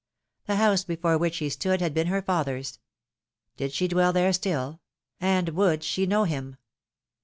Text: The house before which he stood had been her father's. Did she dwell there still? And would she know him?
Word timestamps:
The 0.47 0.55
house 0.55 0.83
before 0.83 1.15
which 1.19 1.37
he 1.37 1.49
stood 1.49 1.79
had 1.79 1.93
been 1.93 2.07
her 2.07 2.23
father's. 2.23 2.79
Did 3.55 3.71
she 3.71 3.87
dwell 3.87 4.11
there 4.11 4.33
still? 4.33 4.81
And 5.19 5.49
would 5.49 5.83
she 5.83 6.07
know 6.07 6.23
him? 6.23 6.55